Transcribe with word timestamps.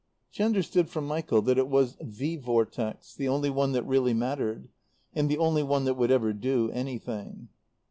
She 0.31 0.41
understood 0.41 0.89
from 0.89 1.05
Michael 1.05 1.43
that 1.43 1.59
it 1.59 1.67
was 1.67 1.95
the 2.01 2.35
Vortex, 2.37 3.13
the 3.13 3.27
only 3.27 3.51
one 3.51 3.73
that 3.73 3.83
really 3.85 4.15
mattered, 4.15 4.67
and 5.13 5.29
the 5.29 5.37
only 5.37 5.61
one 5.61 5.85
that 5.85 5.93
would 5.93 6.09
ever 6.09 6.33
do 6.33 6.71
anything. 6.71 7.49